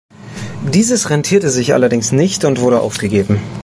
[0.73, 3.39] Dieses rentierte sich allerdings nicht und wurde aufgegeben.